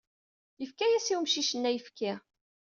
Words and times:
Yefka-as 0.61 1.07
i 1.13 1.15
umcic-nni 1.17 1.67
ayefki. 1.69 2.13